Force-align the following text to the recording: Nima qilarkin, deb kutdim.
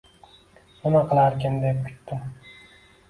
Nima 0.85 1.03
qilarkin, 1.11 1.59
deb 1.67 1.85
kutdim. 1.91 2.25